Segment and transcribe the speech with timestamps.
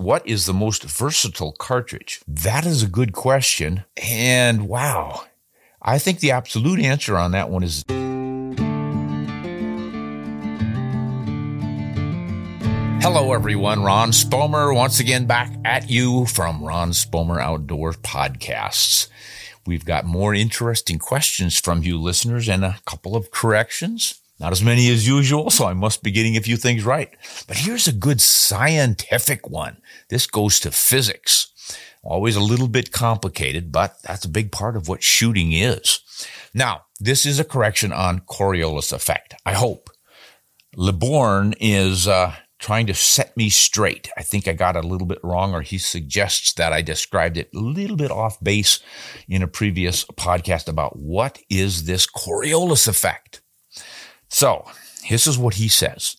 [0.00, 2.22] What is the most versatile cartridge?
[2.26, 3.84] That is a good question.
[4.02, 5.24] And wow,
[5.82, 7.84] I think the absolute answer on that one is.
[13.02, 13.82] Hello, everyone.
[13.82, 19.06] Ron Spomer once again back at you from Ron Spomer Outdoor Podcasts.
[19.66, 24.18] We've got more interesting questions from you listeners and a couple of corrections.
[24.40, 27.10] Not as many as usual, so I must be getting a few things right.
[27.46, 29.82] But here's a good scientific one.
[30.08, 31.52] This goes to physics.
[32.02, 36.00] Always a little bit complicated, but that's a big part of what shooting is.
[36.54, 39.34] Now, this is a correction on Coriolis effect.
[39.44, 39.90] I hope.
[40.74, 44.08] LeBourn is uh, trying to set me straight.
[44.16, 47.50] I think I got a little bit wrong, or he suggests that I described it
[47.54, 48.80] a little bit off base
[49.28, 53.42] in a previous podcast about what is this Coriolis effect.
[54.30, 54.64] So,
[55.08, 56.16] this is what he says.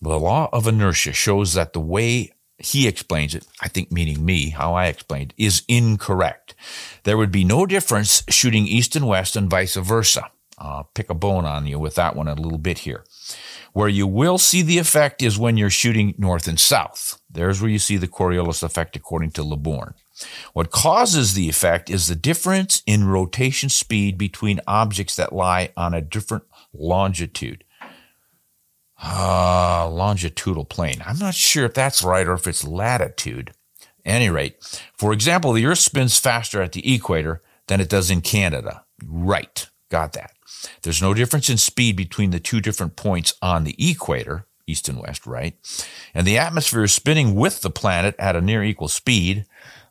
[0.00, 4.50] The law of inertia shows that the way he explains it, I think meaning me,
[4.50, 6.54] how I explained, is incorrect.
[7.02, 10.30] There would be no difference shooting east and west and vice versa.
[10.56, 13.04] I'll pick a bone on you with that one a little bit here.
[13.72, 17.20] Where you will see the effect is when you're shooting north and south.
[17.30, 19.94] There's where you see the Coriolis effect according to LeBourn.
[20.52, 25.94] What causes the effect is the difference in rotation speed between objects that lie on
[25.94, 26.44] a different
[26.78, 27.64] longitude.
[29.02, 31.02] Uh, longitudinal plane.
[31.06, 33.52] I'm not sure if that's right or if it's latitude.
[34.04, 38.22] any rate, for example, the Earth spins faster at the equator than it does in
[38.22, 38.84] Canada.
[39.06, 39.68] Right.
[39.90, 40.32] Got that.
[40.82, 44.98] There's no difference in speed between the two different points on the equator, east and
[44.98, 45.54] west, right?
[46.14, 49.46] And the atmosphere is spinning with the planet at a near equal speed.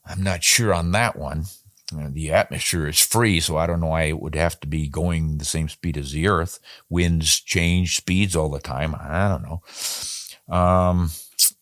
[0.06, 1.46] I'm not sure on that one.
[1.94, 5.38] The atmosphere is free, so I don't know why it would have to be going
[5.38, 6.60] the same speed as the Earth.
[6.90, 8.94] Winds change speeds all the time.
[9.00, 10.54] I don't know.
[10.54, 11.12] Um,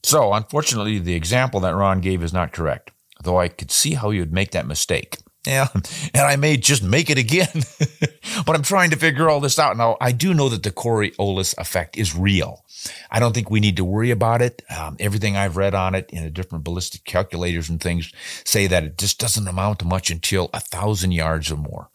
[0.02, 2.92] so, unfortunately, the example that Ron gave is not correct,
[3.24, 5.20] though I could see how you would make that mistake.
[5.46, 7.50] Yeah, and I may just make it again,
[8.46, 9.78] but I'm trying to figure all this out.
[9.78, 12.66] Now, I do know that the Coriolis effect is real.
[13.12, 14.64] I don't think we need to worry about it.
[14.76, 18.12] Um, everything I've read on it in a different ballistic calculators and things
[18.44, 21.90] say that it just doesn't amount to much until a thousand yards or more.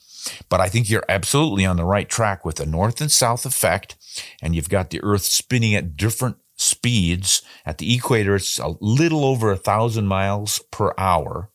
[0.49, 3.97] But I think you're absolutely on the right track with the north and south effect,
[4.43, 7.43] and you've got the Earth spinning at different speeds.
[7.65, 11.51] At the equator, it's a little over a thousand miles per hour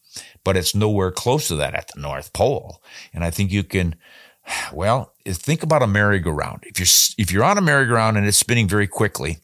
[0.45, 2.81] but it's nowhere close to that at the North Pole.
[3.13, 3.95] And I think you can,
[4.73, 6.63] well, think about a merry-go-round.
[6.63, 9.39] If you're if you're on a merry-go-round and it's spinning very quickly,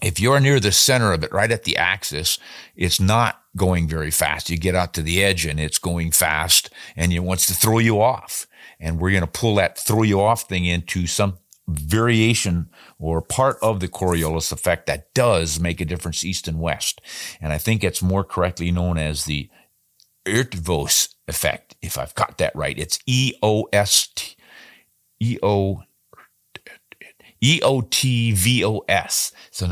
[0.00, 2.38] if you're near the center of it, right at the axis,
[2.76, 4.48] it's not going very fast.
[4.48, 7.78] You get out to the edge and it's going fast and it wants to throw
[7.78, 8.46] you off.
[8.78, 11.38] And we're going to pull that throw you off thing into some
[11.68, 17.00] variation or part of the Coriolis effect that does make a difference east and west.
[17.40, 19.48] And I think it's more correctly known as the
[20.26, 22.78] Eötvös effect, if I've got that right.
[22.78, 24.36] It's E O S T
[25.20, 25.82] E O
[27.40, 29.32] E O T V O S.
[29.48, 29.68] It's a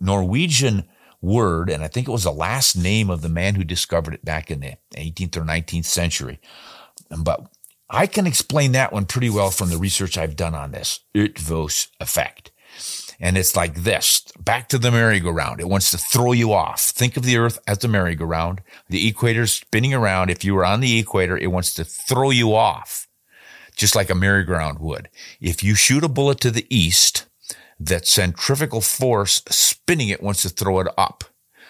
[0.00, 0.88] Norwegian
[1.20, 4.24] word, and I think it was the last name of the man who discovered it
[4.24, 6.38] back in the 18th or 19th century.
[7.16, 7.50] But
[7.90, 11.88] I can explain that one pretty well from the research I've done on this Eötvös
[11.98, 12.52] effect.
[13.20, 15.60] And it's like this back to the merry-go-round.
[15.60, 16.80] It wants to throw you off.
[16.82, 18.62] Think of the earth as a merry-go-round.
[18.88, 20.30] The equator's spinning around.
[20.30, 23.08] If you were on the equator, it wants to throw you off,
[23.74, 25.08] just like a merry-go-round would.
[25.40, 27.26] If you shoot a bullet to the east,
[27.80, 31.24] that centrifugal force spinning it wants to throw it up.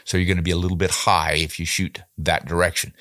[0.04, 2.94] So you're going to be a little bit high if you shoot that direction.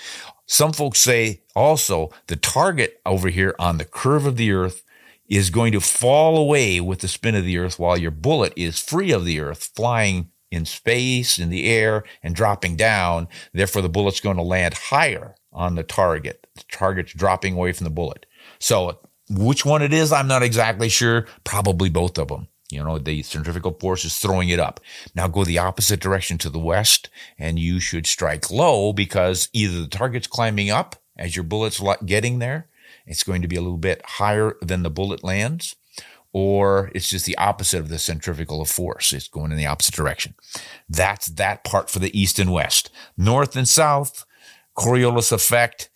[0.46, 4.84] Some folks say also the target over here on the curve of the earth
[5.28, 8.82] is going to fall away with the spin of the earth while your bullet is
[8.82, 13.28] free of the earth flying in space, in the air, and dropping down.
[13.54, 16.48] Therefore, the bullet's going to land higher on the target.
[16.56, 18.26] The target's dropping away from the bullet.
[18.60, 21.26] So, which one it is, I'm not exactly sure.
[21.44, 22.48] Probably both of them.
[22.70, 24.80] You know, the centrifugal force is throwing it up.
[25.16, 29.82] Now go the opposite direction to the west, and you should strike low because either
[29.82, 32.68] the target's climbing up as your bullet's getting there,
[33.08, 35.76] it's going to be a little bit higher than the bullet lands,
[36.34, 39.14] or it's just the opposite of the centrifugal force.
[39.14, 40.36] It's going in the opposite direction.
[40.90, 42.92] That's that part for the east and west.
[43.18, 44.26] North and south,
[44.78, 45.90] Coriolis effect,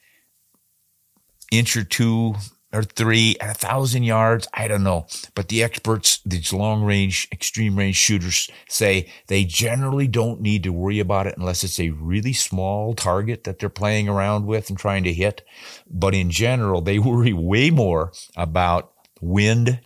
[1.52, 2.36] inch or two
[2.74, 4.48] or three at a thousand yards.
[4.54, 5.08] I don't know.
[5.36, 10.74] But the experts, these long range, extreme range shooters say they generally don't need to
[10.74, 14.78] worry about it unless it's a really small target that they're playing around with and
[14.78, 15.44] trying to hit.
[15.90, 19.82] But in general, they worry way more about wind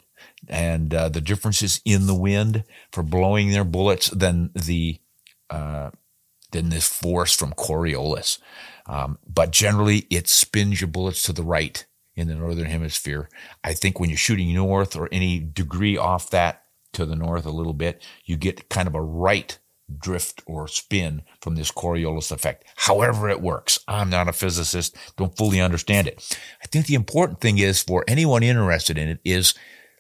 [0.48, 5.00] and uh, the differences in the wind for blowing their bullets than the,
[5.50, 5.90] uh,
[6.52, 8.38] than this force from Coriolis.
[8.86, 11.84] Um, but generally, it spins your bullets to the right
[12.16, 13.30] in the northern hemisphere.
[13.64, 16.64] I think when you're shooting north or any degree off that
[16.94, 19.58] to the north a little bit, you get kind of a right
[20.00, 22.64] drift or spin from this Coriolis effect.
[22.76, 23.80] However it works.
[23.88, 26.38] I'm not a physicist, don't fully understand it.
[26.64, 29.54] I think the important thing is for anyone interested in it is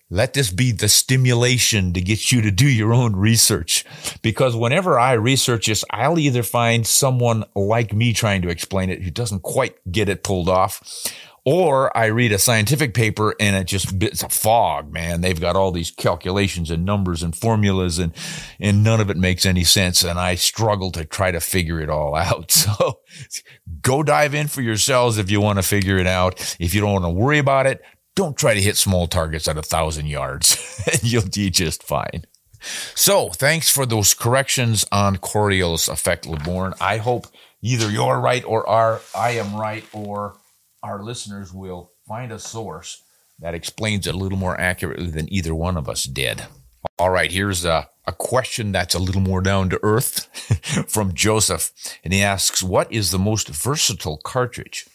[0.09, 3.83] let this be the stimulation to get you to do your own research.
[4.21, 9.01] Because whenever I research this, I'll either find someone like me trying to explain it
[9.01, 11.11] who doesn't quite get it pulled off,
[11.45, 15.21] or I read a scientific paper and it just, it's a fog, man.
[15.21, 18.13] They've got all these calculations and numbers and formulas and,
[18.59, 20.03] and none of it makes any sense.
[20.03, 22.51] And I struggle to try to figure it all out.
[22.51, 23.01] So
[23.81, 26.57] go dive in for yourselves if you want to figure it out.
[26.59, 27.81] If you don't want to worry about it,
[28.15, 32.25] don't try to hit small targets at a thousand yards and you'll do just fine.
[32.95, 36.73] So thanks for those corrections on Coriolis effect, LeBourne.
[36.81, 37.27] I hope
[37.61, 40.37] either you're right or are, I am right or
[40.85, 43.01] our listeners will find a source
[43.39, 46.43] that explains it a little more accurately than either one of us did.
[46.99, 50.25] All right, here's a, a question that's a little more down to earth
[50.87, 51.71] from Joseph.
[52.03, 54.85] And he asks, What is the most versatile cartridge?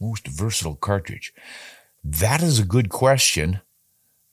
[0.00, 1.34] Most versatile cartridge.
[2.04, 3.60] That is a good question.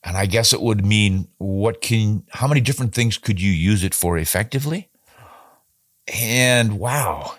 [0.04, 3.84] And I guess it would mean what can, how many different things could you use
[3.84, 4.90] it for effectively?
[6.08, 7.36] And wow,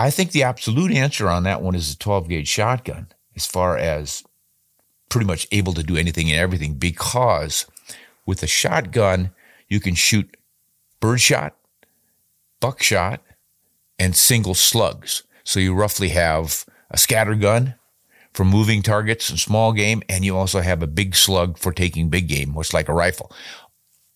[0.00, 3.76] I think the absolute answer on that one is a 12 gauge shotgun, as far
[3.76, 4.24] as
[5.10, 7.66] pretty much able to do anything and everything, because
[8.24, 9.32] with a shotgun,
[9.68, 10.38] you can shoot
[11.00, 11.54] birdshot,
[12.60, 13.20] buckshot,
[13.98, 15.24] and single slugs.
[15.44, 17.74] So you roughly have a scatter gun
[18.32, 22.08] for moving targets and small game, and you also have a big slug for taking
[22.08, 23.30] big game, much like a rifle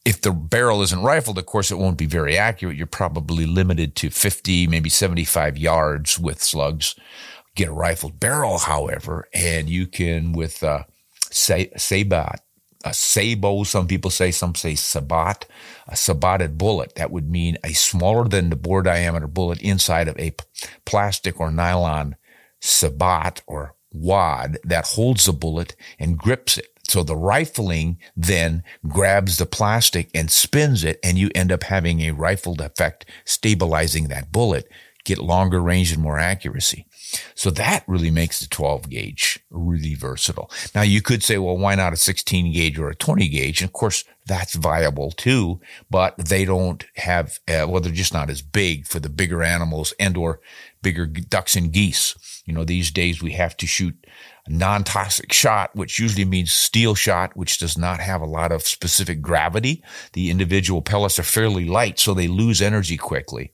[0.05, 2.77] if the barrel isn't rifled, of course, it won't be very accurate.
[2.77, 6.95] You're probably limited to 50, maybe 75 yards with slugs.
[7.55, 10.85] Get a rifled barrel, however, and you can with uh,
[11.31, 12.41] sabat,
[12.85, 15.47] a sabo, some people say, some say sabat,
[15.89, 16.97] a sabated bullet.
[16.97, 20.35] That would mean a smaller than the bore diameter bullet inside of a
[20.85, 22.17] plastic or nylon
[22.61, 29.39] sabat or wad that holds the bullet and grips it so the rifling then grabs
[29.39, 34.33] the plastic and spins it, and you end up having a rifled effect, stabilizing that
[34.33, 34.69] bullet,
[35.05, 36.87] get longer range and more accuracy.
[37.35, 40.51] So that really makes the 12 gauge really versatile.
[40.75, 43.61] Now you could say, well, why not a 16 gauge or a 20 gauge?
[43.61, 48.31] And of course, that's viable too, but they don't have, uh, well, they're just not
[48.31, 50.41] as big for the bigger animals and or
[50.83, 52.43] bigger ducks and geese.
[52.47, 54.04] You know, these days we have to shoot
[54.49, 59.23] non-toxic shot, which usually means steel shot, which does not have a lot of specific
[59.23, 59.83] gravity.
[60.13, 63.53] The individual pellets are fairly light, so they lose energy quickly.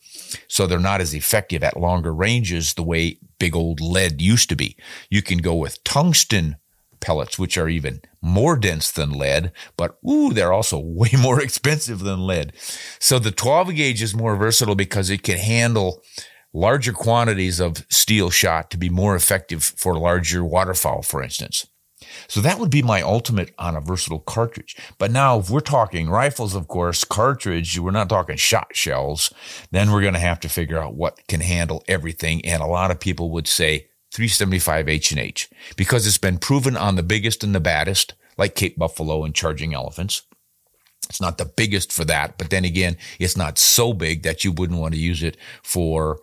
[0.48, 4.56] So they're not as effective at longer ranges the way big old lead used to
[4.56, 4.76] be.
[5.08, 6.56] You can go with tungsten
[7.00, 12.00] pellets, which are even more dense than lead, but ooh, they're also way more expensive
[12.00, 12.52] than lead.
[12.98, 16.02] So the 12 gauge is more versatile because it can handle
[16.52, 21.66] larger quantities of steel shot to be more effective for larger waterfowl, for instance.
[22.28, 24.76] So that would be my ultimate on a versatile cartridge.
[24.98, 29.32] But now, if we're talking rifles, of course, cartridge, we're not talking shot shells,
[29.70, 32.44] then we're going to have to figure out what can handle everything.
[32.44, 37.02] And a lot of people would say 375 H&H because it's been proven on the
[37.02, 40.22] biggest and the baddest, like Cape Buffalo and charging elephants.
[41.08, 44.52] It's not the biggest for that, but then again, it's not so big that you
[44.52, 46.20] wouldn't want to use it for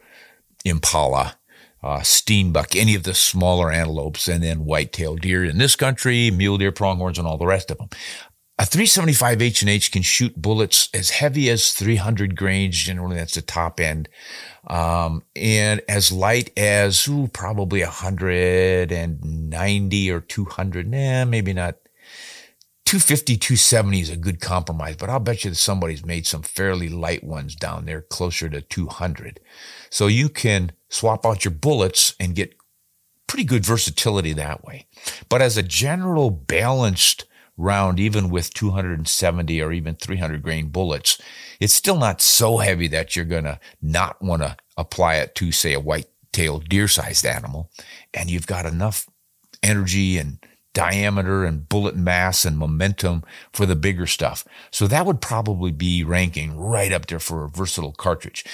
[0.67, 1.37] impala,
[1.83, 6.57] uh, steenbuck, any of the smaller antelopes, and then white-tailed deer in this country, mule
[6.57, 7.89] deer, pronghorns, and all the rest of them.
[8.59, 12.75] a 375 H&H can shoot bullets as heavy as 300 grains.
[12.75, 14.09] Generally, that's the top end.
[14.65, 20.89] Um, and as light as ooh, probably 190 or 200.
[20.89, 21.75] Nah, maybe not.
[22.87, 26.87] 250, 270 is a good compromise, but I'll bet you that somebody's made some fairly
[26.87, 29.41] light ones down there closer to 200.
[29.89, 32.55] So you can swap out your bullets and get
[33.27, 34.87] pretty good versatility that way.
[35.27, 37.25] But as a general balanced
[37.57, 41.19] round, even with 270 or even 300 grain bullets,
[41.59, 45.51] it's still not so heavy that you're going to not want to apply it to,
[45.51, 47.69] say, a white-tailed deer-sized animal.
[48.13, 49.09] And you've got enough
[49.61, 50.39] energy and
[50.77, 54.45] diameter and bullet mass and momentum for the bigger stuff.
[54.69, 58.45] So that would probably be ranking right up there for a versatile cartridge.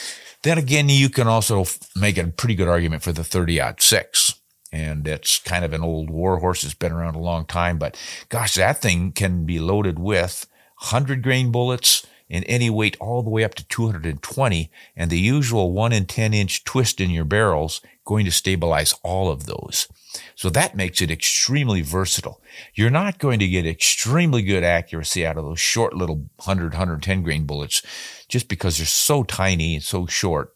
[0.42, 1.66] Then again, you can also
[1.98, 4.36] make a pretty good argument for the 30 six
[4.72, 6.64] and it's kind of an old warhorse.
[6.64, 8.00] It's been around a long time, but
[8.30, 10.48] gosh, that thing can be loaded with
[10.80, 15.74] 100 grain bullets in any weight all the way up to 220 and the usual
[15.74, 19.90] 1 in 10 inch twist in your barrels going to stabilize all of those.
[20.36, 22.42] So that makes it extremely versatile.
[22.74, 27.24] You're not going to get extremely good accuracy out of those short little 100, 110
[27.24, 27.82] grain bullets
[28.28, 30.54] just because they're so tiny and so short.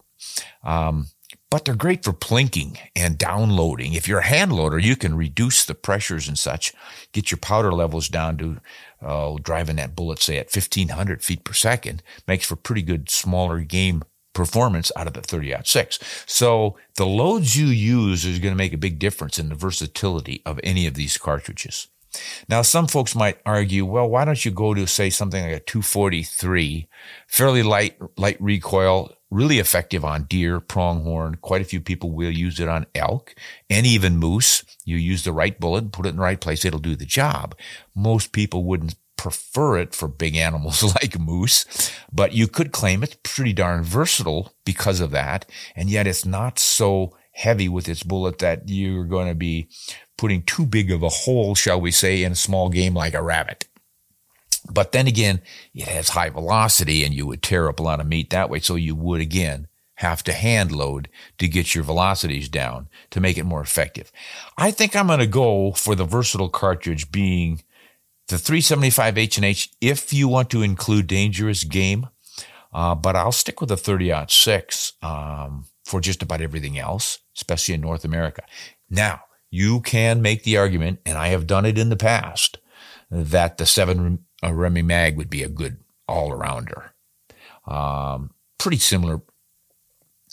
[0.64, 1.08] Um,
[1.50, 3.94] but they're great for plinking and downloading.
[3.94, 6.74] If you're a hand loader, you can reduce the pressures and such,
[7.14, 8.58] get your powder levels down to
[9.02, 13.62] uh, driving that bullet, say at 1500 feet per second, makes for pretty good smaller
[13.62, 14.04] game
[14.38, 16.00] performance out of the 30 out six.
[16.28, 20.44] So the loads you use is going to make a big difference in the versatility
[20.46, 21.88] of any of these cartridges.
[22.48, 25.60] Now, some folks might argue, well, why don't you go to say something like a
[25.60, 26.88] 243,
[27.28, 31.36] fairly light, light recoil, really effective on deer, pronghorn.
[31.42, 33.36] Quite a few people will use it on elk
[33.70, 34.64] and even moose.
[34.86, 37.56] You use the right bullet, put it in the right place, it'll do the job.
[37.96, 43.18] Most people wouldn't prefer it for big animals like moose, but you could claim it's
[43.24, 45.46] pretty darn versatile because of that.
[45.76, 49.70] And yet it's not so heavy with its bullet that you're going to be
[50.18, 53.22] putting too big of a hole, shall we say, in a small game like a
[53.22, 53.68] rabbit.
[54.70, 55.42] But then again,
[55.74, 58.60] it has high velocity and you would tear up a lot of meat that way.
[58.60, 63.38] So you would again have to hand load to get your velocities down to make
[63.38, 64.12] it more effective.
[64.58, 67.64] I think I'm going to go for the versatile cartridge being
[68.28, 72.08] the 375 H&H if you want to include dangerous game.
[72.74, 77.74] Uh, but I'll stick with the 30 6 um, for just about everything else, especially
[77.74, 78.44] in North America.
[78.90, 82.58] Now, you can make the argument, and I have done it in the past,
[83.10, 86.90] that the 7 a Remy Mag would be a good all arounder.
[87.66, 89.22] Um, pretty similar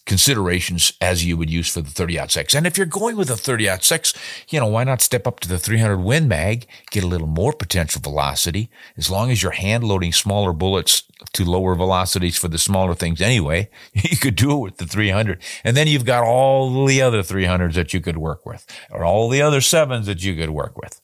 [0.07, 2.55] considerations as you would use for the 30 out six.
[2.55, 4.13] And if you're going with a 30 out six,
[4.49, 7.53] you know, why not step up to the 300 Win Mag, get a little more
[7.53, 12.59] potential velocity, as long as you're hand loading smaller bullets to lower velocities for the
[12.59, 15.43] smaller things anyway, you could do it with the 300.
[15.63, 19.29] And then you've got all the other 300s that you could work with, or all
[19.29, 21.01] the other sevens that you could work with.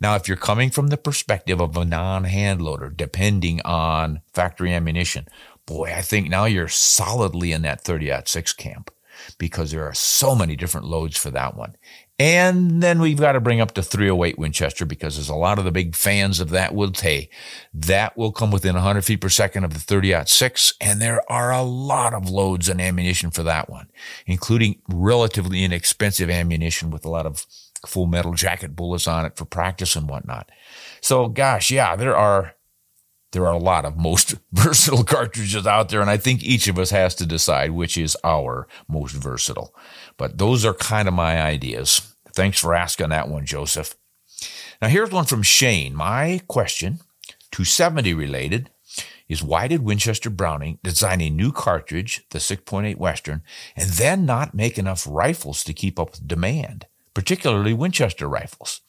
[0.00, 5.26] Now, if you're coming from the perspective of a non-hand loader, depending on factory ammunition,
[5.66, 8.90] boy, I think now you're solidly in that 30 6 camp
[9.38, 11.76] because there are so many different loads for that one.
[12.18, 15.66] And then we've got to bring up the 308 Winchester because there's a lot of
[15.66, 17.28] the big fans of that will say
[17.74, 20.74] that will come within 100 feet per second of the 30 6.
[20.80, 23.88] And there are a lot of loads and ammunition for that one,
[24.26, 27.44] including relatively inexpensive ammunition with a lot of
[27.86, 30.50] full metal jacket bullets on it for practice and whatnot.
[31.02, 32.55] So gosh, yeah, there are
[33.32, 36.78] there are a lot of most versatile cartridges out there, and I think each of
[36.78, 39.74] us has to decide which is our most versatile.
[40.16, 42.14] But those are kind of my ideas.
[42.34, 43.96] Thanks for asking that one, Joseph.
[44.80, 45.94] Now, here's one from Shane.
[45.94, 47.00] My question,
[47.50, 48.70] 270 related,
[49.28, 53.42] is why did Winchester Browning design a new cartridge, the 6.8 Western,
[53.74, 58.82] and then not make enough rifles to keep up with demand, particularly Winchester rifles?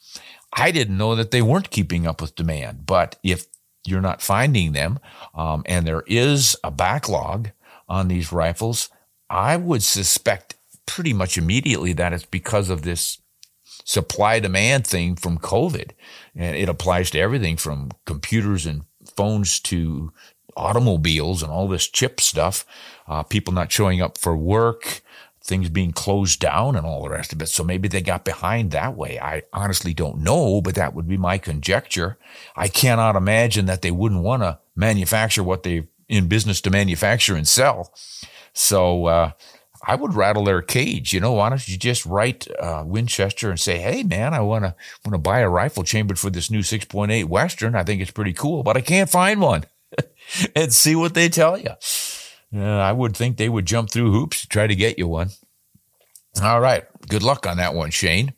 [0.52, 3.46] I didn't know that they weren't keeping up with demand, but if
[3.88, 4.98] you're not finding them,
[5.34, 7.50] um, and there is a backlog
[7.88, 8.90] on these rifles,
[9.30, 13.18] I would suspect pretty much immediately that it's because of this
[13.84, 15.92] supply demand thing from COVID.
[16.34, 18.84] And it applies to everything from computers and
[19.16, 20.12] phones to
[20.56, 22.66] automobiles and all this chip stuff.
[23.06, 25.02] Uh, people not showing up for work,
[25.48, 27.48] things being closed down and all the rest of it.
[27.48, 29.18] So maybe they got behind that way.
[29.18, 32.18] I honestly don't know, but that would be my conjecture.
[32.54, 37.34] I cannot imagine that they wouldn't want to manufacture what they're in business to manufacture
[37.34, 37.92] and sell.
[38.52, 39.30] So, uh,
[39.86, 41.14] I would rattle their cage.
[41.14, 44.64] You know, why don't you just write uh, Winchester and say, "Hey, man, I want
[44.64, 44.74] to
[45.04, 47.76] want to buy a rifle chambered for this new 6.8 Western.
[47.76, 49.64] I think it's pretty cool, but I can't find one."
[50.56, 51.70] and see what they tell you.
[52.54, 55.30] Uh, I would think they would jump through hoops to try to get you one.
[56.42, 56.84] All right.
[57.08, 58.32] Good luck on that one, Shane.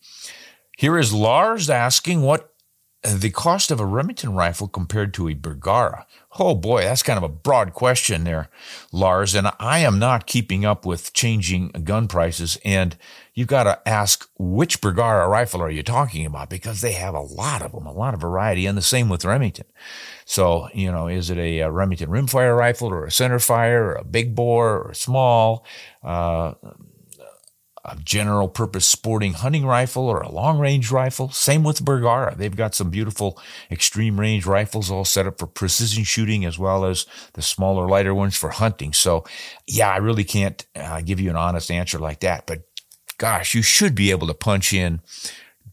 [0.77, 2.55] Here is Lars asking what
[3.03, 6.07] the cost of a Remington rifle compared to a Bergara.
[6.39, 8.49] Oh boy, that's kind of a broad question there,
[8.93, 9.35] Lars.
[9.35, 12.59] And I am not keeping up with changing gun prices.
[12.65, 12.97] And
[13.41, 16.51] you've got to ask which Bergara rifle are you talking about?
[16.51, 18.67] Because they have a lot of them, a lot of variety.
[18.67, 19.65] And the same with Remington.
[20.27, 24.05] So, you know, is it a, a Remington rimfire rifle or a centerfire or a
[24.05, 25.65] big bore or small?
[26.03, 26.53] Uh,
[27.83, 31.31] a general purpose sporting hunting rifle or a long range rifle.
[31.31, 32.35] Same with Bergara.
[32.37, 36.85] They've got some beautiful extreme range rifles all set up for precision shooting as well
[36.85, 38.93] as the smaller, lighter ones for hunting.
[38.93, 39.25] So
[39.67, 42.70] yeah, I really can't uh, give you an honest answer like that, but
[43.21, 45.03] gosh, you should be able to punch in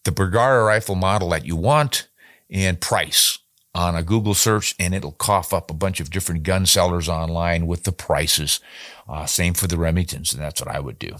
[0.03, 2.09] the Bergara rifle model that you want
[2.49, 3.39] and price
[3.73, 7.65] on a Google search and it'll cough up a bunch of different gun sellers online
[7.65, 8.59] with the prices.
[9.07, 11.15] Uh, same for the Remingtons, and that's what I would do.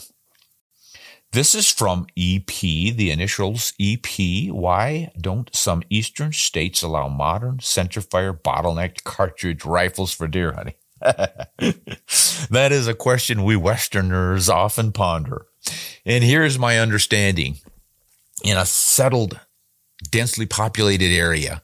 [1.32, 4.52] This is from EP, the initials EP.
[4.52, 10.76] Why don't some eastern states allow modern centerfire bottlenecked cartridge rifles for deer hunting?
[12.50, 15.46] that is a question we Westerners often ponder.
[16.06, 17.58] And here's my understanding.
[18.44, 19.40] In a settled,
[20.12, 21.62] densely populated area,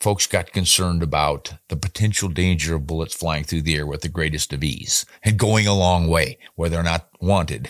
[0.00, 4.08] folks got concerned about the potential danger of bullets flying through the air with the
[4.08, 7.68] greatest of ease and going a long way where they're not wanted.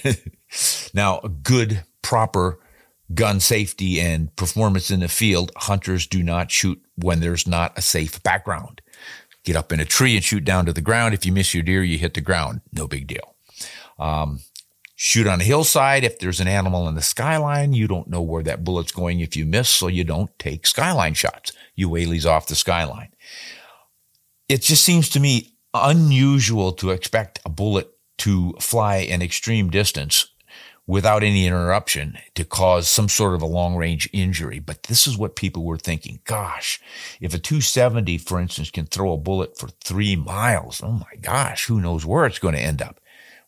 [0.94, 2.58] now, good, proper
[3.14, 7.82] gun safety and performance in the field, hunters do not shoot when there's not a
[7.82, 8.80] safe background.
[9.42, 11.14] Get up in a tree and shoot down to the ground.
[11.14, 12.60] If you miss your deer, you hit the ground.
[12.72, 13.34] No big deal.
[13.98, 14.40] Um,
[15.02, 16.04] shoot on a hillside.
[16.04, 19.34] If there's an animal in the skyline, you don't know where that bullet's going if
[19.34, 21.52] you miss, so you don't take skyline shots.
[21.74, 23.08] You whaleys off the skyline.
[24.46, 27.88] It just seems to me unusual to expect a bullet
[28.18, 30.28] to fly an extreme distance
[30.86, 34.58] without any interruption to cause some sort of a long range injury.
[34.58, 36.20] But this is what people were thinking.
[36.24, 36.78] Gosh,
[37.22, 41.64] if a 270, for instance, can throw a bullet for three miles, oh my gosh,
[41.64, 42.99] who knows where it's going to end up?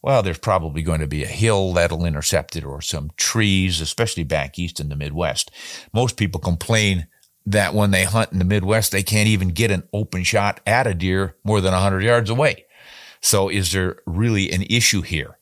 [0.03, 4.25] Well, there's probably going to be a hill that'll intercept it or some trees, especially
[4.25, 5.51] back east in the Midwest.
[5.93, 7.07] Most people complain
[7.47, 10.87] that when they hunt in the Midwest, they can't even get an open shot at
[10.87, 12.67] a deer more than 100 yards away.
[13.21, 15.39] So is there really an issue here?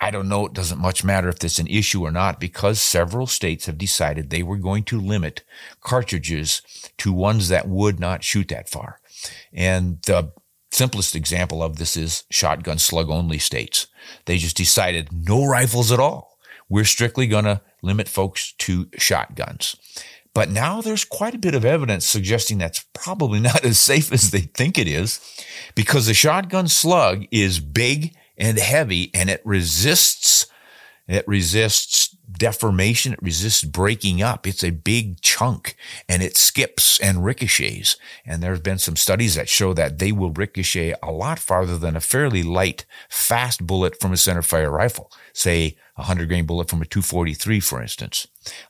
[0.00, 0.46] I don't know.
[0.46, 4.30] It doesn't much matter if it's an issue or not because several states have decided
[4.30, 5.42] they were going to limit
[5.80, 6.62] cartridges
[6.98, 9.00] to ones that would not shoot that far.
[9.52, 10.32] And the
[10.70, 13.86] simplest example of this is shotgun slug only states.
[14.26, 16.38] They just decided no rifles at all.
[16.68, 19.76] We're strictly going to limit folks to shotguns.
[20.34, 24.30] But now there's quite a bit of evidence suggesting that's probably not as safe as
[24.30, 25.20] they think it is
[25.74, 30.46] because the shotgun slug is big and heavy and it resists,
[31.08, 32.07] it resists
[32.38, 33.12] deformation.
[33.12, 34.46] It resists breaking up.
[34.46, 35.76] It's a big chunk
[36.08, 37.96] and it skips and ricochets.
[38.24, 41.76] And there have been some studies that show that they will ricochet a lot farther
[41.76, 45.10] than a fairly light, fast bullet from a centerfire rifle.
[45.32, 48.26] Say a 100 grain bullet from a 243, for instance.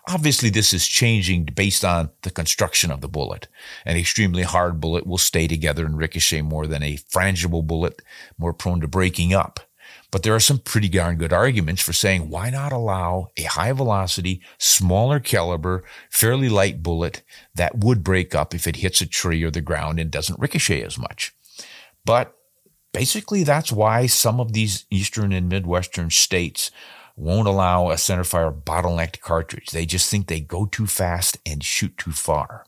[0.09, 3.49] Obviously, this is changing based on the construction of the bullet.
[3.85, 8.03] An extremely hard bullet will stay together and ricochet more than a frangible bullet,
[8.39, 9.61] more prone to breaking up.
[10.11, 13.73] But there are some pretty darn good arguments for saying why not allow a high
[13.73, 17.23] velocity, smaller caliber, fairly light bullet
[17.55, 20.83] that would break up if it hits a tree or the ground and doesn't ricochet
[20.83, 21.35] as much.
[22.05, 22.35] But
[22.93, 26.71] basically that's why some of these eastern and midwestern states
[27.17, 29.71] won't allow a centerfire bottlenecked cartridge.
[29.71, 32.65] They just think they go too fast and shoot too far.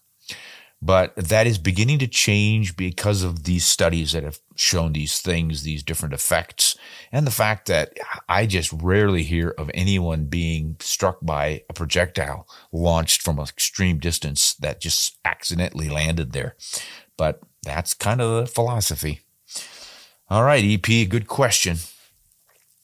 [0.83, 5.63] But that is beginning to change because of these studies that have shown these things,
[5.63, 6.75] these different effects,
[7.13, 7.93] and the fact that
[8.31, 13.99] I just rarely hear of anyone being struck by a projectile launched from an extreme
[13.99, 16.57] distance that just accidentally landed there.
[17.19, 19.21] But that's kind of the philosophy.
[20.31, 21.77] All right, EP, good question.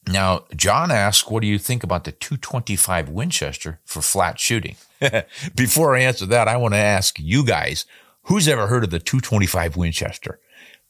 [0.07, 4.77] Now, John asks, what do you think about the 225 Winchester for flat shooting?
[5.55, 7.87] Before I answer that, I want to ask you guys,
[8.23, 10.41] who's ever heard of the 225 Winchester?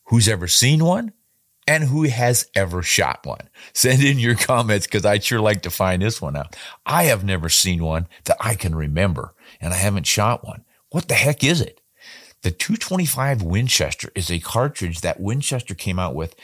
[0.05, 1.12] Who's ever seen one?
[1.69, 3.49] And who has ever shot one?
[3.73, 6.55] Send in your comments because I'd sure like to find this one out.
[6.85, 10.64] I have never seen one that I can remember and I haven't shot one.
[10.90, 11.81] What the heck is it?
[12.42, 16.37] The 225 Winchester is a cartridge that Winchester came out with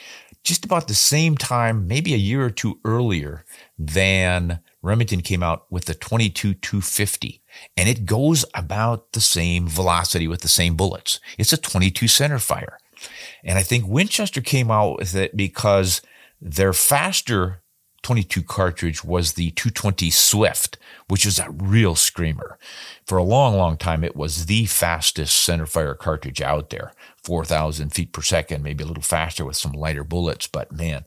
[0.43, 3.45] just about the same time, maybe a year or two earlier
[3.79, 7.41] than Remington came out with the 22 250
[7.75, 11.19] and it goes about the same velocity with the same bullets.
[11.37, 12.77] It's a 22 center fire.
[13.43, 16.01] And I think Winchester came out with it because
[16.41, 17.63] their faster
[18.03, 22.59] 22 cartridge was the 220 Swift, which is a real screamer.
[23.07, 26.91] For a long, long time, it was the fastest centerfire cartridge out there,
[27.23, 30.47] 4,000 feet per second, maybe a little faster with some lighter bullets.
[30.47, 31.05] But man,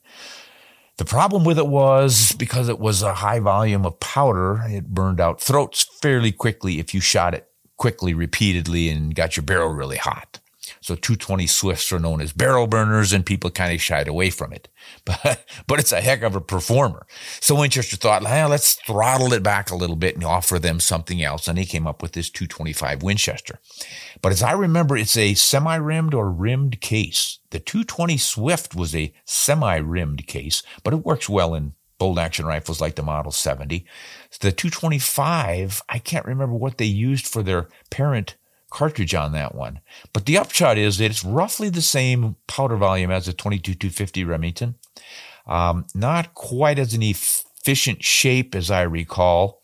[0.99, 5.21] the problem with it was because it was a high volume of powder, it burned
[5.21, 9.99] out throats fairly quickly if you shot it quickly, repeatedly, and got your barrel really
[9.99, 10.41] hot.
[10.81, 14.53] So 220 Swifts are known as barrel burners and people kind of shied away from
[14.53, 14.69] it.
[15.05, 17.07] But, but it's a heck of a performer.
[17.41, 21.23] So Winchester thought, well, let's throttle it back a little bit and offer them something
[21.23, 21.49] else.
[21.49, 23.61] And he came up with this 225 Winchester.
[24.21, 27.39] But as I remember, it's a semi-rimmed or rimmed case.
[27.51, 32.81] The 220 Swift was a semi-rimmed case, but it works well in bolt action rifles
[32.81, 33.87] like the Model 70.
[34.41, 38.37] The 225, I can't remember what they used for their parent
[38.71, 39.81] cartridge on that one.
[40.13, 44.75] But the upshot is that it's roughly the same powder volume as the 22-250 Remington.
[45.47, 49.63] Um, not quite as an efficient shape as I recall.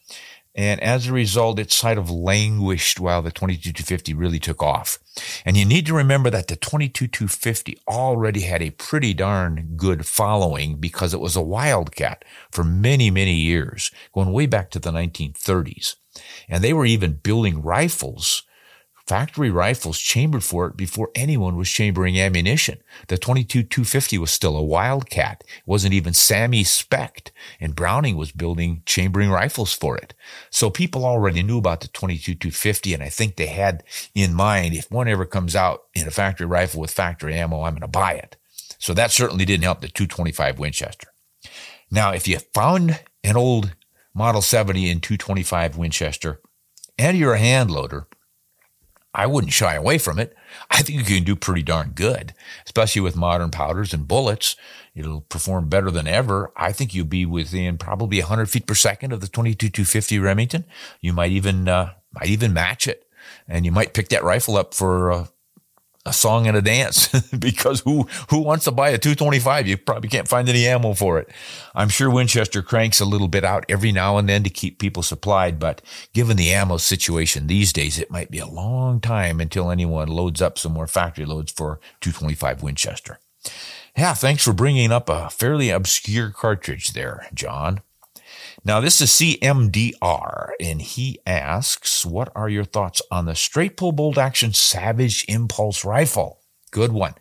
[0.54, 4.98] And as a result, it sort of languished while the 22-250 really took off.
[5.46, 10.76] And you need to remember that the 22-250 already had a pretty darn good following
[10.76, 15.96] because it was a wildcat for many, many years, going way back to the 1930s.
[16.48, 18.42] And they were even building rifles
[19.12, 22.78] factory rifles chambered for it before anyone was chambering ammunition.
[23.08, 25.44] The 22 250 was still a wildcat.
[25.46, 30.14] It wasn't even SAAMI spec and Browning was building chambering rifles for it.
[30.48, 34.72] So people already knew about the 22 250 and I think they had in mind
[34.72, 37.88] if one ever comes out in a factory rifle with factory ammo, I'm going to
[37.88, 38.38] buy it.
[38.78, 41.08] So that certainly didn't help the 225 Winchester.
[41.90, 43.74] Now, if you found an old
[44.14, 46.40] Model 70 in 225 Winchester
[46.96, 48.06] and you're a hand loader,
[49.14, 50.34] I wouldn't shy away from it.
[50.70, 52.32] I think you can do pretty darn good,
[52.64, 54.56] especially with modern powders and bullets.
[54.94, 56.50] It'll perform better than ever.
[56.56, 60.64] I think you'll be within probably 100 feet per second of the 22 250 Remington.
[61.00, 63.06] You might even uh, might even match it,
[63.46, 65.26] and you might pick that rifle up for uh,
[66.04, 69.66] a song and a dance because who who wants to buy a 225?
[69.66, 71.28] You probably can't find any ammo for it.
[71.74, 75.02] I'm sure Winchester cranks a little bit out every now and then to keep people
[75.02, 75.80] supplied, but
[76.12, 80.42] given the ammo situation these days, it might be a long time until anyone loads
[80.42, 83.20] up some more factory loads for 225 Winchester.
[83.96, 87.82] Yeah, thanks for bringing up a fairly obscure cartridge there, John.
[88.64, 93.90] Now, this is CMDR, and he asks, What are your thoughts on the straight pull
[93.90, 96.40] bolt action Savage Impulse rifle?
[96.70, 97.14] Good one.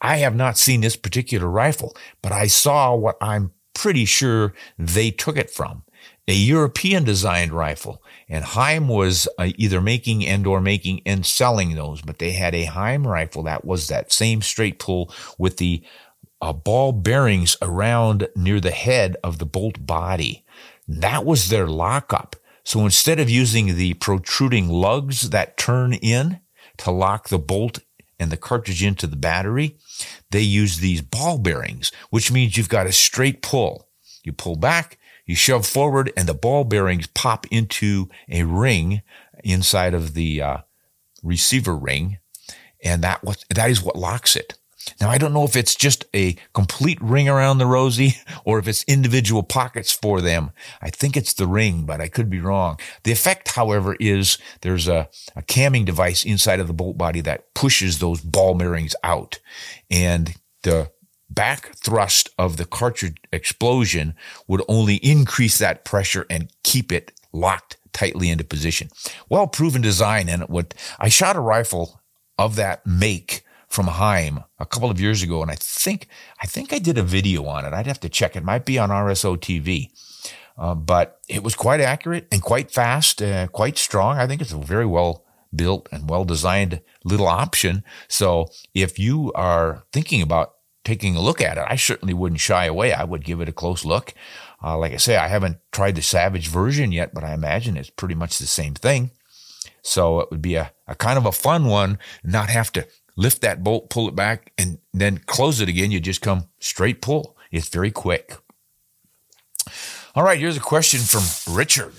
[0.00, 5.12] I have not seen this particular rifle, but I saw what I'm pretty sure they
[5.12, 5.84] took it from
[6.26, 8.02] a European designed rifle.
[8.28, 12.54] And Heym was uh, either making and or making and selling those, but they had
[12.54, 15.82] a Heym rifle that was that same straight pull with the
[16.42, 20.44] uh, ball bearings around near the head of the bolt body.
[20.88, 22.34] That was their lockup.
[22.64, 26.40] So instead of using the protruding lugs that turn in
[26.78, 27.80] to lock the bolt
[28.18, 29.76] and the cartridge into the battery,
[30.30, 33.88] they use these ball bearings, which means you've got a straight pull.
[34.24, 39.02] You pull back, you shove forward, and the ball bearings pop into a ring
[39.44, 40.58] inside of the uh,
[41.22, 42.18] receiver ring,
[42.82, 44.58] and that that is what locks it.
[45.00, 48.68] Now, I don't know if it's just a complete ring around the rosy or if
[48.68, 50.50] it's individual pockets for them.
[50.80, 52.78] I think it's the ring, but I could be wrong.
[53.04, 57.54] The effect, however, is there's a, a camming device inside of the bolt body that
[57.54, 59.40] pushes those ball bearings out
[59.90, 60.90] and the
[61.30, 64.14] back thrust of the cartridge explosion
[64.46, 68.88] would only increase that pressure and keep it locked tightly into position.
[69.28, 70.28] Well proven design.
[70.28, 72.00] And what I shot a rifle
[72.38, 76.08] of that make from Heym a couple of years ago, and I think
[76.42, 77.72] I think I did a video on it.
[77.72, 78.34] I'd have to check.
[78.34, 79.90] It might be on RSO TV,
[80.56, 84.18] uh, but it was quite accurate and quite fast, uh, quite strong.
[84.18, 87.84] I think it's a very well built and well designed little option.
[88.08, 90.54] So if you are thinking about
[90.84, 92.92] taking a look at it, I certainly wouldn't shy away.
[92.92, 94.14] I would give it a close look.
[94.62, 97.90] Uh, like I say, I haven't tried the Savage version yet, but I imagine it's
[97.90, 99.10] pretty much the same thing.
[99.82, 102.86] So it would be a, a kind of a fun one, not have to
[103.18, 105.90] lift that bolt, pull it back, and then close it again.
[105.90, 107.36] You just come straight pull.
[107.50, 108.36] It's very quick.
[110.14, 111.94] All right, here's a question from Richard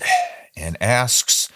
[0.56, 1.48] and asks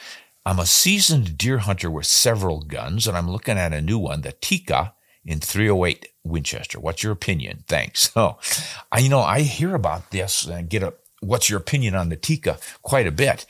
[0.47, 4.21] I'm a seasoned deer hunter with several guns, and I'm looking at a new one,
[4.21, 4.93] the Tikka
[5.25, 6.79] in 308 Winchester.
[6.79, 7.65] What's your opinion?
[7.67, 8.11] Thanks.
[8.13, 8.39] So,
[8.93, 12.17] I you know I hear about this and get a what's your opinion on the
[12.17, 13.47] Tikka quite a bit.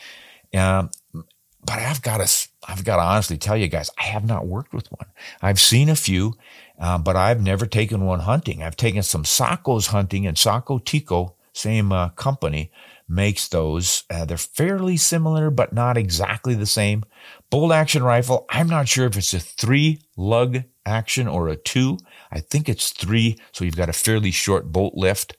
[0.54, 4.46] Um, but I've got to, I've got to honestly tell you guys, I have not
[4.46, 5.06] worked with one.
[5.42, 6.34] I've seen a few,
[6.78, 8.62] uh, but I've never taken one hunting.
[8.62, 12.72] I've taken some Sako's hunting and Sako Tikka, same uh, company,
[13.08, 14.04] makes those.
[14.10, 17.04] Uh, they're fairly similar, but not exactly the same.
[17.50, 18.46] Bolt action rifle.
[18.48, 21.98] I'm not sure if it's a three lug action or a two.
[22.30, 23.38] I think it's three.
[23.52, 25.36] So you've got a fairly short bolt lift.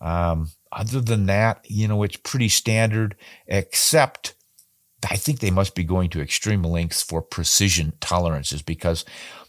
[0.00, 4.34] Um, other than that, you know, it's pretty standard, except
[5.08, 9.04] I think they must be going to extreme lengths for precision tolerances because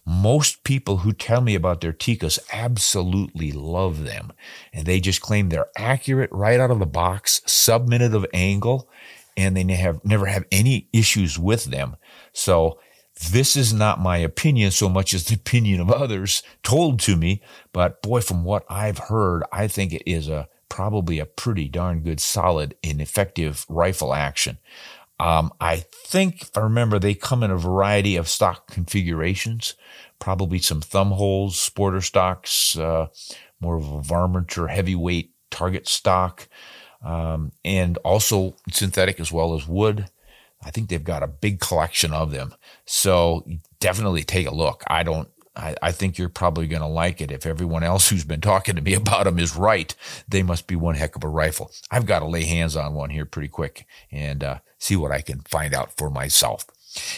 [0.06, 4.32] most people who tell me about their Tikkas absolutely love them.
[4.74, 8.90] And they just claim they're accurate right out of the box, sub minute of angle,
[9.36, 11.96] and they have never have any issues with them.
[12.32, 12.80] So
[13.32, 17.42] this is not my opinion so much as the opinion of others told to me.
[17.74, 22.02] But boy, from what I've heard, I think it is a probably a pretty darn
[22.02, 24.60] good, solid, and effective rifle action.
[25.20, 29.76] Um, I think, if I remember, they come in a variety of stock configurations,
[30.18, 33.08] probably some thumb holes, sporter stocks, uh,
[33.60, 36.48] more of a varmint or heavyweight target stock,
[37.04, 40.10] um, and also synthetic as well as wood.
[40.64, 42.54] I think they've got a big collection of them.
[42.86, 43.46] So
[43.80, 44.84] definitely take a look.
[44.88, 47.32] I don't I, I think you're probably going to like it.
[47.32, 49.94] If everyone else who's been talking to me about them is right,
[50.28, 51.72] they must be one heck of a rifle.
[51.92, 55.22] I've got to lay hands on one here pretty quick and uh, see what I
[55.22, 56.66] can find out for myself.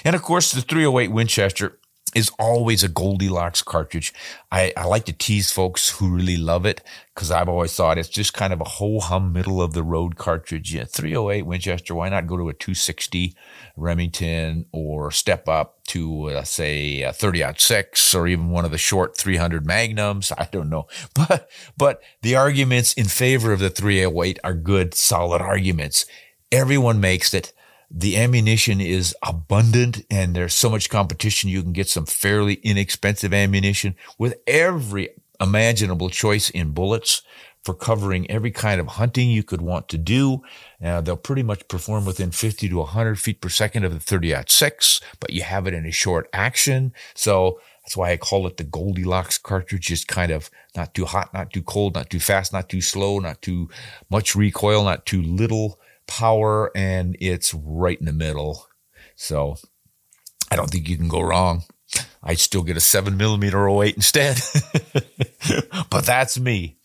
[0.03, 1.77] And of course, the 308 Winchester
[2.15, 4.13] is always a Goldilocks cartridge.
[4.51, 6.81] I, I like to tease folks who really love it
[7.13, 10.17] because I've always thought it's just kind of a whole hum middle of the road
[10.17, 10.73] cartridge.
[10.73, 13.35] Yeah, 308 Winchester, why not go to a 260
[13.77, 18.77] Remington or step up to, uh, say, a 30 6 or even one of the
[18.77, 20.31] short 300 Magnums?
[20.37, 20.87] I don't know.
[21.13, 26.05] But, but the arguments in favor of the 308 are good, solid arguments.
[26.51, 27.53] Everyone makes it
[27.93, 31.49] the ammunition is abundant and there's so much competition.
[31.49, 35.09] You can get some fairly inexpensive ammunition with every
[35.41, 37.23] imaginable choice in bullets
[37.63, 40.41] for covering every kind of hunting you could want to do.
[40.83, 44.35] Uh, they'll pretty much perform within 50 to 100 feet per second of the 30
[44.47, 46.93] 6, but you have it in a short action.
[47.13, 49.87] So that's why I call it the Goldilocks cartridge.
[49.87, 53.19] Just kind of not too hot, not too cold, not too fast, not too slow,
[53.19, 53.69] not too
[54.09, 55.79] much recoil, not too little
[56.19, 58.67] power and it's right in the middle.
[59.15, 59.55] So
[60.51, 61.63] I don't think you can go wrong.
[62.23, 64.39] I'd still get a seven millimeter 08 instead.
[65.89, 66.77] but that's me.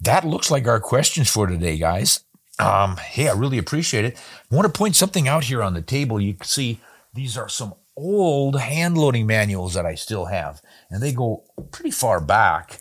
[0.00, 2.24] That looks like our questions for today, guys.
[2.58, 4.18] Um, hey, I really appreciate it.
[4.50, 6.20] I want to point something out here on the table.
[6.20, 6.80] You can see
[7.14, 11.90] these are some old hand loading manuals that I still have, and they go pretty
[11.90, 12.80] far back.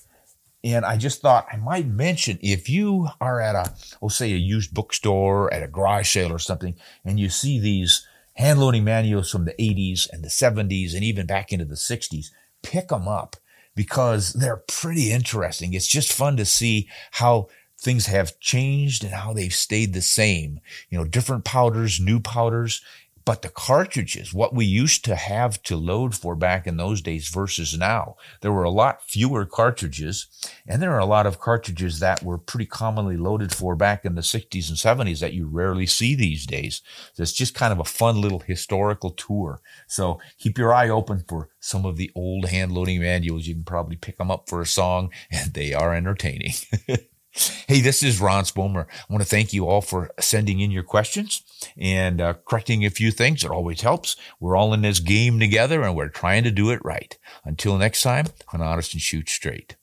[0.63, 4.37] And I just thought I might mention if you are at a, we'll say a
[4.37, 9.31] used bookstore, at a garage sale or something, and you see these hand loading manuals
[9.31, 12.27] from the 80s and the 70s and even back into the 60s,
[12.61, 13.35] pick them up
[13.75, 15.73] because they're pretty interesting.
[15.73, 20.59] It's just fun to see how things have changed and how they've stayed the same.
[20.89, 22.81] You know, different powders, new powders,
[23.29, 27.29] but the cartridges, what we used to have to load for back in those days
[27.29, 30.25] versus now, there were a lot fewer cartridges.
[30.67, 34.15] And there are a lot of cartridges that were pretty commonly loaded for back in
[34.15, 36.81] the 60s and 70s that you rarely see these days.
[37.13, 39.61] So it's just kind of a fun little historical tour.
[39.85, 43.45] So keep your eye open for some of the old hand loading manuals.
[43.45, 46.53] You can probably pick them up for a song and they are entertaining.
[47.67, 48.85] Hey, this is Ron Spomer.
[48.87, 51.43] I want to thank you all for sending in your questions
[51.77, 53.43] and uh, correcting a few things.
[53.43, 54.15] It always helps.
[54.39, 57.17] We're all in this game together and we're trying to do it right.
[57.45, 59.75] Until next time, hunt honest and shoot straight.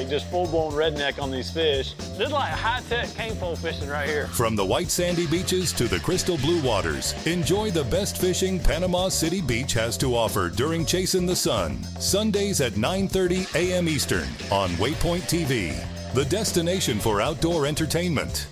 [0.00, 1.92] Like just full blown redneck on these fish.
[1.94, 4.28] This is like high tech cane pole fishing right here.
[4.28, 9.08] From the white sandy beaches to the crystal blue waters, enjoy the best fishing Panama
[9.08, 11.82] City Beach has to offer during Chasing the Sun.
[12.00, 13.88] Sundays at 9:30 a.m.
[13.88, 15.74] Eastern on Waypoint TV,
[16.14, 18.48] the destination for outdoor entertainment.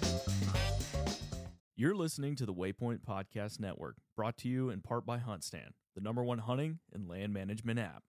[1.76, 6.02] You're listening to the Waypoint Podcast Network, brought to you in part by HuntStand, the
[6.02, 8.02] number one hunting and land management app.